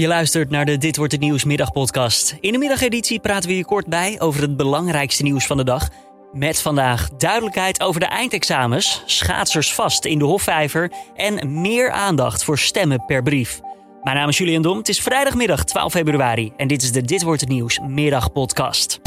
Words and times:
Je 0.00 0.06
luistert 0.06 0.50
naar 0.50 0.64
de 0.64 0.78
Dit 0.78 0.96
wordt 0.96 1.12
het 1.12 1.20
nieuws 1.20 1.44
middagpodcast. 1.44 2.36
In 2.40 2.52
de 2.52 2.58
middageditie 2.58 3.20
praten 3.20 3.48
we 3.48 3.56
je 3.56 3.64
kort 3.64 3.86
bij 3.86 4.20
over 4.20 4.40
het 4.42 4.56
belangrijkste 4.56 5.22
nieuws 5.22 5.46
van 5.46 5.56
de 5.56 5.64
dag. 5.64 5.88
Met 6.32 6.60
vandaag 6.60 7.08
duidelijkheid 7.08 7.82
over 7.82 8.00
de 8.00 8.06
eindexamens, 8.06 9.02
schaatsers 9.06 9.74
vast 9.74 10.04
in 10.04 10.18
de 10.18 10.24
Hofvijver 10.24 10.92
en 11.14 11.60
meer 11.60 11.90
aandacht 11.90 12.44
voor 12.44 12.58
stemmen 12.58 13.04
per 13.04 13.22
brief. 13.22 13.60
Mijn 14.02 14.16
naam 14.16 14.28
is 14.28 14.38
Julian 14.38 14.62
Dom. 14.62 14.78
Het 14.78 14.88
is 14.88 15.00
vrijdagmiddag 15.00 15.64
12 15.64 15.92
februari 15.92 16.52
en 16.56 16.68
dit 16.68 16.82
is 16.82 16.92
de 16.92 17.02
Dit 17.02 17.22
wordt 17.22 17.40
het 17.40 17.50
nieuws 17.50 17.80
middagpodcast. 17.86 19.00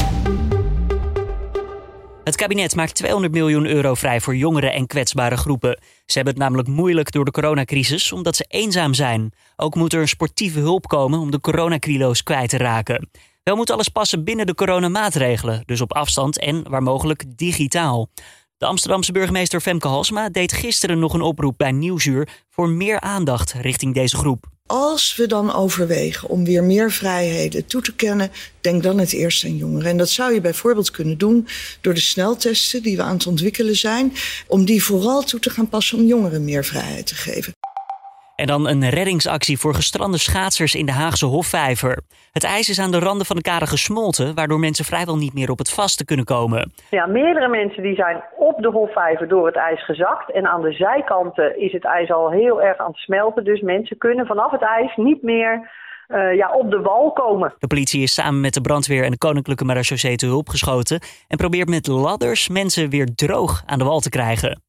Het 2.24 2.36
kabinet 2.36 2.74
maakt 2.74 2.94
200 2.94 3.32
miljoen 3.32 3.66
euro 3.66 3.94
vrij 3.94 4.20
voor 4.20 4.36
jongeren 4.36 4.72
en 4.72 4.86
kwetsbare 4.86 5.36
groepen. 5.36 5.80
Ze 6.06 6.14
hebben 6.14 6.34
het 6.34 6.42
namelijk 6.42 6.68
moeilijk 6.68 7.12
door 7.12 7.24
de 7.24 7.30
coronacrisis 7.30 8.12
omdat 8.12 8.36
ze 8.36 8.44
eenzaam 8.48 8.94
zijn. 8.94 9.32
Ook 9.56 9.74
moet 9.74 9.92
er 9.92 10.08
sportieve 10.08 10.58
hulp 10.58 10.86
komen 10.86 11.18
om 11.18 11.30
de 11.30 11.40
coronacrilo's 11.40 12.22
kwijt 12.22 12.48
te 12.48 12.56
raken. 12.56 13.10
Wel 13.42 13.56
moet 13.56 13.70
alles 13.70 13.88
passen 13.88 14.24
binnen 14.24 14.46
de 14.46 14.54
coronamaatregelen, 14.54 15.62
dus 15.66 15.80
op 15.80 15.92
afstand 15.92 16.38
en 16.38 16.70
waar 16.70 16.82
mogelijk 16.82 17.24
digitaal. 17.36 18.08
De 18.56 18.66
Amsterdamse 18.66 19.12
burgemeester 19.12 19.60
Femke 19.60 19.88
Halsma 19.88 20.28
deed 20.28 20.52
gisteren 20.52 20.98
nog 20.98 21.14
een 21.14 21.22
oproep 21.22 21.58
bij 21.58 21.72
Nieuwsuur 21.72 22.28
voor 22.50 22.68
meer 22.68 23.00
aandacht 23.00 23.52
richting 23.52 23.94
deze 23.94 24.16
groep. 24.16 24.53
Als 24.66 25.16
we 25.16 25.26
dan 25.26 25.52
overwegen 25.52 26.28
om 26.28 26.44
weer 26.44 26.64
meer 26.64 26.92
vrijheden 26.92 27.66
toe 27.66 27.82
te 27.82 27.94
kennen, 27.94 28.30
denk 28.60 28.82
dan 28.82 28.98
het 28.98 29.12
eerst 29.12 29.44
aan 29.44 29.56
jongeren. 29.56 29.90
En 29.90 29.96
dat 29.96 30.08
zou 30.08 30.34
je 30.34 30.40
bijvoorbeeld 30.40 30.90
kunnen 30.90 31.18
doen 31.18 31.48
door 31.80 31.94
de 31.94 32.00
sneltesten 32.00 32.82
die 32.82 32.96
we 32.96 33.02
aan 33.02 33.16
het 33.16 33.26
ontwikkelen 33.26 33.76
zijn, 33.76 34.12
om 34.46 34.64
die 34.64 34.84
vooral 34.84 35.22
toe 35.22 35.40
te 35.40 35.50
gaan 35.50 35.68
passen 35.68 35.98
om 35.98 36.06
jongeren 36.06 36.44
meer 36.44 36.64
vrijheid 36.64 37.06
te 37.06 37.14
geven. 37.14 37.52
En 38.36 38.46
dan 38.46 38.68
een 38.68 38.88
reddingsactie 38.88 39.58
voor 39.58 39.74
gestrande 39.74 40.18
schaatsers 40.18 40.74
in 40.74 40.86
de 40.86 40.92
Haagse 40.92 41.26
Hofvijver. 41.26 42.02
Het 42.32 42.44
ijs 42.44 42.68
is 42.68 42.80
aan 42.80 42.90
de 42.90 42.98
randen 42.98 43.26
van 43.26 43.36
de 43.36 43.42
kade 43.42 43.66
gesmolten, 43.66 44.34
waardoor 44.34 44.58
mensen 44.58 44.84
vrijwel 44.84 45.16
niet 45.16 45.34
meer 45.34 45.50
op 45.50 45.58
het 45.58 45.72
vaste 45.72 46.04
kunnen 46.04 46.24
komen. 46.24 46.72
Ja, 46.90 47.06
meerdere 47.06 47.48
mensen 47.48 47.82
die 47.82 47.94
zijn 47.94 48.22
op 48.36 48.62
de 48.62 48.68
Hofvijver 48.68 49.28
door 49.28 49.46
het 49.46 49.56
ijs 49.56 49.84
gezakt. 49.84 50.32
En 50.32 50.46
aan 50.46 50.62
de 50.62 50.72
zijkanten 50.72 51.60
is 51.60 51.72
het 51.72 51.84
ijs 51.84 52.10
al 52.10 52.30
heel 52.30 52.62
erg 52.62 52.78
aan 52.78 52.90
het 52.90 52.96
smelten. 52.96 53.44
Dus 53.44 53.60
mensen 53.60 53.98
kunnen 53.98 54.26
vanaf 54.26 54.50
het 54.50 54.62
ijs 54.62 54.96
niet 54.96 55.22
meer 55.22 55.70
uh, 56.08 56.34
ja, 56.34 56.52
op 56.52 56.70
de 56.70 56.80
wal 56.80 57.12
komen. 57.12 57.54
De 57.58 57.66
politie 57.66 58.02
is 58.02 58.14
samen 58.14 58.40
met 58.40 58.54
de 58.54 58.60
brandweer 58.60 59.04
en 59.04 59.10
de 59.10 59.18
Koninklijke 59.18 59.64
Marechaussee 59.64 60.16
te 60.16 60.26
hulp 60.26 60.48
geschoten 60.48 61.00
en 61.28 61.36
probeert 61.36 61.68
met 61.68 61.86
ladders 61.86 62.48
mensen 62.48 62.90
weer 62.90 63.08
droog 63.14 63.62
aan 63.66 63.78
de 63.78 63.84
wal 63.84 64.00
te 64.00 64.10
krijgen. 64.10 64.62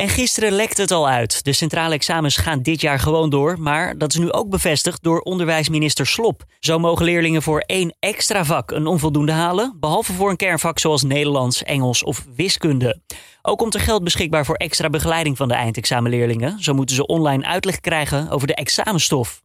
En 0.00 0.08
gisteren 0.08 0.52
lekte 0.52 0.80
het 0.80 0.90
al 0.90 1.08
uit. 1.08 1.44
De 1.44 1.52
centrale 1.52 1.94
examens 1.94 2.36
gaan 2.36 2.62
dit 2.62 2.80
jaar 2.80 2.98
gewoon 2.98 3.30
door, 3.30 3.56
maar 3.58 3.98
dat 3.98 4.12
is 4.12 4.18
nu 4.18 4.32
ook 4.32 4.48
bevestigd 4.48 5.02
door 5.02 5.20
onderwijsminister 5.20 6.06
Slop. 6.06 6.44
Zo 6.60 6.78
mogen 6.78 7.04
leerlingen 7.04 7.42
voor 7.42 7.60
één 7.60 7.96
extra 7.98 8.44
vak 8.44 8.70
een 8.70 8.86
onvoldoende 8.86 9.32
halen, 9.32 9.76
behalve 9.80 10.12
voor 10.12 10.30
een 10.30 10.36
kernvak 10.36 10.78
zoals 10.78 11.02
Nederlands, 11.02 11.62
Engels 11.62 12.02
of 12.02 12.26
wiskunde. 12.36 13.00
Ook 13.42 13.58
komt 13.58 13.74
er 13.74 13.80
geld 13.80 14.04
beschikbaar 14.04 14.44
voor 14.44 14.54
extra 14.54 14.90
begeleiding 14.90 15.36
van 15.36 15.48
de 15.48 15.54
eindexamenleerlingen. 15.54 16.62
Zo 16.62 16.74
moeten 16.74 16.96
ze 16.96 17.06
online 17.06 17.46
uitleg 17.46 17.80
krijgen 17.80 18.30
over 18.30 18.46
de 18.46 18.54
examenstof. 18.54 19.42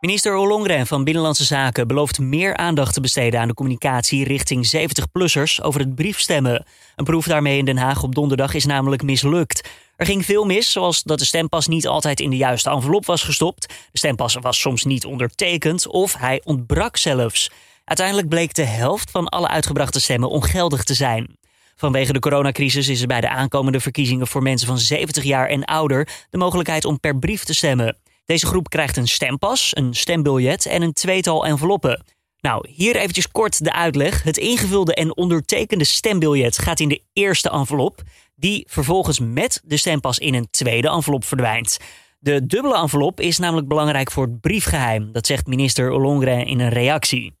Minister 0.00 0.36
Ollongren 0.36 0.86
van 0.86 1.04
Binnenlandse 1.04 1.44
Zaken 1.44 1.86
belooft 1.86 2.18
meer 2.18 2.56
aandacht 2.56 2.94
te 2.94 3.00
besteden 3.00 3.40
aan 3.40 3.48
de 3.48 3.54
communicatie 3.54 4.24
richting 4.24 4.72
70-plussers 4.76 5.62
over 5.62 5.80
het 5.80 5.94
briefstemmen. 5.94 6.64
Een 6.96 7.04
proef 7.04 7.26
daarmee 7.26 7.58
in 7.58 7.64
Den 7.64 7.76
Haag 7.76 8.02
op 8.02 8.14
donderdag 8.14 8.54
is 8.54 8.64
namelijk 8.64 9.02
mislukt. 9.02 9.68
Er 9.96 10.06
ging 10.06 10.24
veel 10.24 10.44
mis, 10.44 10.72
zoals 10.72 11.02
dat 11.02 11.18
de 11.18 11.24
stempas 11.24 11.66
niet 11.66 11.86
altijd 11.86 12.20
in 12.20 12.30
de 12.30 12.36
juiste 12.36 12.70
envelop 12.70 13.06
was 13.06 13.22
gestopt. 13.22 13.66
De 13.66 13.98
stempas 13.98 14.34
was 14.34 14.60
soms 14.60 14.84
niet 14.84 15.04
ondertekend 15.04 15.86
of 15.86 16.14
hij 16.14 16.40
ontbrak 16.44 16.96
zelfs. 16.96 17.50
Uiteindelijk 17.84 18.28
bleek 18.28 18.54
de 18.54 18.64
helft 18.64 19.10
van 19.10 19.28
alle 19.28 19.48
uitgebrachte 19.48 20.00
stemmen 20.00 20.30
ongeldig 20.30 20.82
te 20.84 20.94
zijn. 20.94 21.36
Vanwege 21.76 22.12
de 22.12 22.18
coronacrisis 22.18 22.88
is 22.88 23.00
er 23.00 23.06
bij 23.06 23.20
de 23.20 23.28
aankomende 23.28 23.80
verkiezingen 23.80 24.26
voor 24.26 24.42
mensen 24.42 24.66
van 24.66 24.78
70 24.78 25.24
jaar 25.24 25.48
en 25.48 25.64
ouder 25.64 26.08
de 26.30 26.38
mogelijkheid 26.38 26.84
om 26.84 27.00
per 27.00 27.18
brief 27.18 27.44
te 27.44 27.54
stemmen. 27.54 27.96
Deze 28.30 28.46
groep 28.46 28.68
krijgt 28.68 28.96
een 28.96 29.08
stempas, 29.08 29.76
een 29.76 29.94
stembiljet 29.94 30.66
en 30.66 30.82
een 30.82 30.92
tweetal 30.92 31.46
enveloppen. 31.46 32.04
Nou, 32.40 32.68
hier 32.68 32.96
eventjes 32.96 33.30
kort 33.30 33.64
de 33.64 33.72
uitleg. 33.72 34.22
Het 34.22 34.36
ingevulde 34.36 34.94
en 34.94 35.16
ondertekende 35.16 35.84
stembiljet 35.84 36.58
gaat 36.58 36.80
in 36.80 36.88
de 36.88 37.02
eerste 37.12 37.50
envelop, 37.50 38.02
die 38.34 38.66
vervolgens 38.68 39.18
met 39.18 39.60
de 39.64 39.76
stempas 39.76 40.18
in 40.18 40.34
een 40.34 40.50
tweede 40.50 40.88
envelop 40.88 41.24
verdwijnt. 41.24 41.78
De 42.18 42.46
dubbele 42.46 42.76
envelop 42.76 43.20
is 43.20 43.38
namelijk 43.38 43.68
belangrijk 43.68 44.10
voor 44.10 44.24
het 44.24 44.40
briefgeheim, 44.40 45.12
dat 45.12 45.26
zegt 45.26 45.46
minister 45.46 45.90
Ollongren 45.90 46.46
in 46.46 46.60
een 46.60 46.68
reactie. 46.68 47.39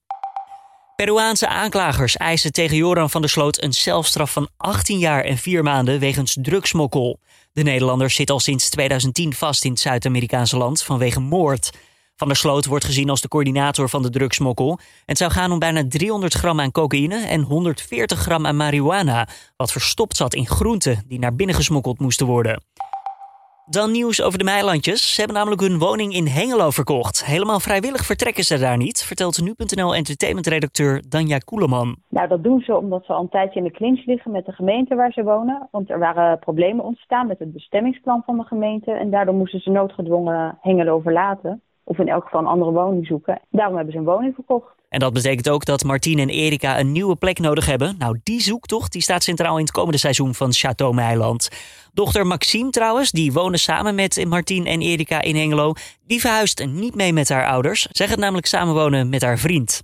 Peruaanse 1.00 1.48
aanklagers 1.48 2.16
eisen 2.16 2.52
tegen 2.52 2.76
Joran 2.76 3.10
van 3.10 3.20
der 3.20 3.30
Sloot 3.30 3.62
een 3.62 3.72
celstraf 3.72 4.32
van 4.32 4.48
18 4.56 4.98
jaar 4.98 5.24
en 5.24 5.38
4 5.38 5.62
maanden 5.62 6.00
wegens 6.00 6.36
drugsmokkel. 6.40 7.18
De 7.52 7.62
Nederlander 7.62 8.10
zit 8.10 8.30
al 8.30 8.40
sinds 8.40 8.68
2010 8.68 9.34
vast 9.34 9.64
in 9.64 9.70
het 9.70 9.80
Zuid-Amerikaanse 9.80 10.56
land 10.56 10.82
vanwege 10.82 11.20
moord. 11.20 11.70
Van 12.16 12.28
der 12.28 12.36
Sloot 12.36 12.66
wordt 12.66 12.84
gezien 12.84 13.10
als 13.10 13.20
de 13.20 13.28
coördinator 13.28 13.88
van 13.88 14.02
de 14.02 14.10
drugsmokkel. 14.10 14.78
Het 15.06 15.18
zou 15.18 15.30
gaan 15.30 15.52
om 15.52 15.58
bijna 15.58 15.84
300 15.88 16.34
gram 16.34 16.60
aan 16.60 16.72
cocaïne 16.72 17.26
en 17.26 17.40
140 17.40 18.18
gram 18.18 18.46
aan 18.46 18.56
marihuana, 18.56 19.28
wat 19.56 19.72
verstopt 19.72 20.16
zat 20.16 20.34
in 20.34 20.46
groenten 20.46 21.04
die 21.06 21.18
naar 21.18 21.34
binnen 21.34 21.56
gesmokkeld 21.56 21.98
moesten 21.98 22.26
worden. 22.26 22.62
Dan 23.66 23.90
nieuws 23.90 24.22
over 24.22 24.38
de 24.38 24.44
Meilandjes. 24.44 25.14
Ze 25.14 25.20
hebben 25.20 25.38
namelijk 25.38 25.62
hun 25.62 25.78
woning 25.78 26.14
in 26.14 26.26
Hengelo 26.26 26.70
verkocht. 26.70 27.24
Helemaal 27.24 27.60
vrijwillig 27.60 28.04
vertrekken 28.04 28.44
ze 28.44 28.58
daar 28.58 28.76
niet, 28.76 29.04
vertelt 29.04 29.42
nu.nl 29.42 29.94
entertainmentredacteur 29.94 31.02
Danja 31.08 31.38
Koeleman. 31.38 31.96
Nou, 32.08 32.28
dat 32.28 32.42
doen 32.42 32.60
ze 32.60 32.76
omdat 32.76 33.04
ze 33.04 33.12
al 33.12 33.22
een 33.22 33.28
tijdje 33.28 33.58
in 33.58 33.64
de 33.64 33.70
clinch 33.70 34.06
liggen 34.06 34.30
met 34.30 34.46
de 34.46 34.52
gemeente 34.52 34.94
waar 34.94 35.12
ze 35.12 35.22
wonen. 35.22 35.68
Want 35.70 35.90
er 35.90 35.98
waren 35.98 36.38
problemen 36.38 36.84
ontstaan 36.84 37.26
met 37.26 37.38
het 37.38 37.52
bestemmingsplan 37.52 38.22
van 38.26 38.36
de 38.36 38.44
gemeente. 38.44 38.92
En 38.92 39.10
daardoor 39.10 39.34
moesten 39.34 39.60
ze 39.60 39.70
noodgedwongen 39.70 40.58
Hengelo 40.60 41.00
verlaten. 41.00 41.62
Of 41.90 41.98
in 41.98 42.08
elk 42.08 42.24
geval 42.24 42.40
een 42.40 42.46
andere 42.46 42.70
woning 42.70 43.06
zoeken. 43.06 43.40
Daarom 43.50 43.74
hebben 43.74 43.92
ze 43.92 43.98
een 43.98 44.04
woning 44.04 44.34
verkocht. 44.34 44.66
En 44.88 44.98
dat 44.98 45.12
betekent 45.12 45.48
ook 45.48 45.64
dat 45.64 45.84
Martine 45.84 46.22
en 46.22 46.28
Erika 46.28 46.78
een 46.78 46.92
nieuwe 46.92 47.16
plek 47.16 47.38
nodig 47.38 47.66
hebben. 47.66 47.94
Nou, 47.98 48.20
die 48.22 48.40
zoektocht 48.40 48.92
die 48.92 49.02
staat 49.02 49.22
centraal 49.22 49.56
in 49.56 49.62
het 49.62 49.72
komende 49.72 49.98
seizoen 49.98 50.34
van 50.34 50.52
Chateau 50.52 50.94
Meiland. 50.94 51.48
Dochter 51.92 52.26
Maxime 52.26 52.70
trouwens, 52.70 53.10
die 53.10 53.32
wonen 53.32 53.58
samen 53.58 53.94
met 53.94 54.24
Martine 54.28 54.68
en 54.68 54.80
Erika 54.80 55.20
in 55.22 55.36
Hengelo. 55.36 55.72
Die 56.06 56.20
verhuist 56.20 56.66
niet 56.66 56.94
mee 56.94 57.12
met 57.12 57.28
haar 57.28 57.46
ouders. 57.46 57.86
Zij 57.90 58.08
gaat 58.08 58.18
namelijk 58.18 58.46
samenwonen 58.46 59.08
met 59.08 59.22
haar 59.22 59.38
vriend. 59.38 59.82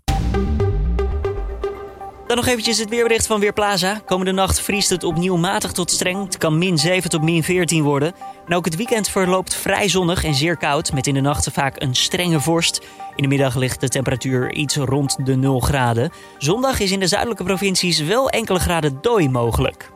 Dan 2.27 2.37
nog 2.37 2.47
eventjes 2.47 2.79
het 2.79 2.89
weerbericht 2.89 3.27
van 3.27 3.41
Weerplaza. 3.41 4.01
Komende 4.05 4.33
nacht 4.33 4.61
vriest 4.61 4.91
het 4.91 5.05
opnieuw 5.05 5.37
matig 5.37 5.73
tot 5.73 5.91
streng. 5.91 6.25
Het 6.25 6.39
kan 6.39 6.59
min 6.59 6.79
7 6.79 7.11
tot 7.11 7.23
min 7.23 7.43
14 7.43 7.83
worden. 7.83 8.15
En 8.47 8.55
ook 8.55 8.65
het 8.65 8.77
weekend 8.77 9.09
verloopt 9.09 9.55
vrij 9.55 9.89
zonnig 9.89 10.25
en 10.25 10.35
zeer 10.35 10.57
koud, 10.57 10.93
met 10.93 11.07
in 11.07 11.15
de 11.15 11.21
nachten 11.21 11.53
vaak 11.53 11.83
een 11.83 11.95
strenge 11.95 12.41
vorst. 12.41 12.87
In 13.15 13.23
de 13.23 13.29
middag 13.29 13.55
ligt 13.55 13.81
de 13.81 13.89
temperatuur 13.89 14.53
iets 14.53 14.77
rond 14.77 15.27
de 15.27 15.37
0 15.37 15.61
graden. 15.61 16.11
Zondag 16.39 16.81
is 16.81 16.91
in 16.91 17.01
de 17.01 17.07
zuidelijke 17.07 17.45
provincies 17.45 18.01
wel 18.01 18.31
enkele 18.31 18.59
graden 18.59 18.99
dooi 19.01 19.29
mogelijk. 19.29 19.95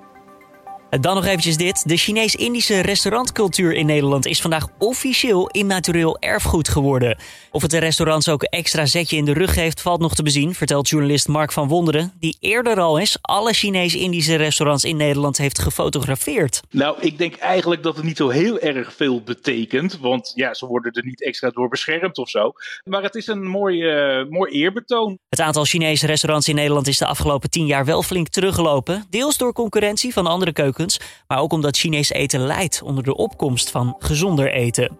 Dan 0.98 1.14
nog 1.14 1.26
eventjes 1.26 1.56
dit. 1.56 1.88
De 1.88 1.96
Chinees-Indische 1.96 2.80
restaurantcultuur 2.80 3.72
in 3.72 3.86
Nederland 3.86 4.26
is 4.26 4.40
vandaag 4.40 4.68
officieel 4.78 5.48
immaterieel 5.48 6.18
erfgoed 6.18 6.68
geworden. 6.68 7.18
Of 7.50 7.62
het 7.62 7.70
de 7.70 7.78
restaurants 7.78 8.28
ook 8.28 8.42
een 8.42 8.48
extra 8.48 8.86
zetje 8.86 9.16
in 9.16 9.24
de 9.24 9.32
rug 9.32 9.54
geeft, 9.54 9.80
valt 9.80 10.00
nog 10.00 10.14
te 10.14 10.22
bezien, 10.22 10.54
vertelt 10.54 10.88
journalist 10.88 11.28
Mark 11.28 11.52
van 11.52 11.68
Wonderen, 11.68 12.12
die 12.20 12.36
eerder 12.40 12.80
al 12.80 12.98
eens 12.98 13.18
alle 13.20 13.52
Chinees-Indische 13.52 14.34
restaurants 14.34 14.84
in 14.84 14.96
Nederland 14.96 15.38
heeft 15.38 15.58
gefotografeerd. 15.58 16.60
Nou, 16.70 16.96
ik 17.00 17.18
denk 17.18 17.36
eigenlijk 17.36 17.82
dat 17.82 17.96
het 17.96 18.04
niet 18.04 18.16
zo 18.16 18.28
heel 18.28 18.58
erg 18.58 18.92
veel 18.92 19.22
betekent, 19.22 19.98
want 19.98 20.32
ja, 20.34 20.54
ze 20.54 20.66
worden 20.66 20.92
er 20.92 21.04
niet 21.04 21.24
extra 21.24 21.50
door 21.50 21.68
beschermd 21.68 22.18
of 22.18 22.28
zo. 22.28 22.52
Maar 22.84 23.02
het 23.02 23.14
is 23.14 23.26
een 23.26 23.46
mooi, 23.46 23.82
uh, 23.82 24.26
mooi 24.28 24.52
eerbetoon. 24.52 25.18
Het 25.28 25.40
aantal 25.40 25.64
Chinese 25.64 26.06
restaurants 26.06 26.48
in 26.48 26.54
Nederland 26.54 26.86
is 26.86 26.98
de 26.98 27.06
afgelopen 27.06 27.50
tien 27.50 27.66
jaar 27.66 27.84
wel 27.84 28.02
flink 28.02 28.28
teruggelopen, 28.28 29.06
deels 29.10 29.36
door 29.36 29.52
concurrentie 29.52 30.12
van 30.12 30.26
andere 30.26 30.52
keukens 30.52 30.78
maar 31.26 31.38
ook 31.38 31.52
omdat 31.52 31.76
Chinees 31.76 32.10
eten 32.10 32.40
leidt 32.40 32.82
onder 32.82 33.04
de 33.04 33.16
opkomst 33.16 33.70
van 33.70 33.96
gezonder 33.98 34.52
eten. 34.52 34.98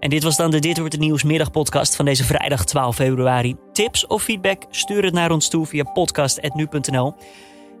En 0.00 0.10
dit 0.10 0.22
was 0.22 0.36
dan 0.36 0.50
de 0.50 0.58
Dit 0.58 0.78
wordt 0.78 0.92
het 0.92 1.02
nieuws 1.02 1.22
middagpodcast 1.22 1.96
van 1.96 2.04
deze 2.04 2.24
vrijdag 2.24 2.64
12 2.64 2.94
februari. 2.94 3.56
Tips 3.72 4.06
of 4.06 4.22
feedback? 4.22 4.62
Stuur 4.70 5.04
het 5.04 5.14
naar 5.14 5.30
ons 5.30 5.48
toe 5.48 5.66
via 5.66 5.84
podcast.nu.nl. 5.84 7.14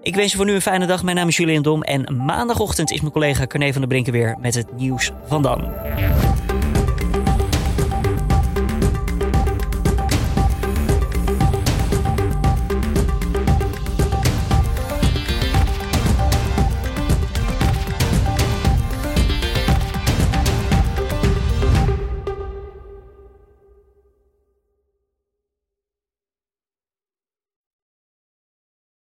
Ik 0.02 0.14
wens 0.14 0.30
je 0.30 0.36
voor 0.36 0.46
nu 0.46 0.54
een 0.54 0.60
fijne 0.60 0.86
dag. 0.86 1.02
Mijn 1.02 1.16
naam 1.16 1.28
is 1.28 1.36
Julian 1.36 1.62
Dom 1.62 1.82
en 1.82 2.16
maandagochtend 2.16 2.90
is 2.90 3.00
mijn 3.00 3.12
collega 3.12 3.46
Carne 3.46 3.72
van 3.72 3.80
der 3.80 3.88
Brinken 3.88 4.12
weer 4.12 4.36
met 4.40 4.54
het 4.54 4.76
nieuws 4.76 5.10
van 5.26 5.42
dan. 5.42 5.64